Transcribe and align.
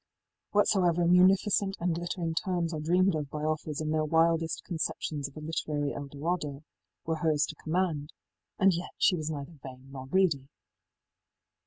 Whatsoever 0.49 1.05
munificent 1.05 1.77
and 1.79 1.93
glittering 1.93 2.33
terms 2.33 2.73
are 2.73 2.79
dreamed 2.79 3.13
of 3.13 3.29
by 3.29 3.43
authors 3.43 3.79
in 3.81 3.91
their 3.91 4.03
wildest 4.03 4.63
conceptions 4.63 5.27
of 5.27 5.37
a 5.37 5.41
literary 5.41 5.93
El 5.93 6.07
Dorado 6.07 6.63
were 7.05 7.17
hers 7.17 7.45
to 7.49 7.55
command; 7.63 8.11
and 8.57 8.73
yet 8.73 8.89
she 8.97 9.15
was 9.15 9.29
neither 9.29 9.59
vain 9.61 9.91
nor 9.91 10.07
greedy. 10.07 10.47